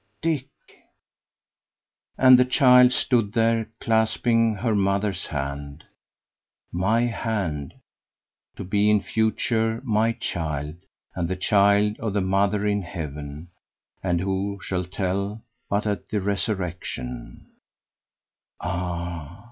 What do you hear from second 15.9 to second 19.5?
the resurrection Ah!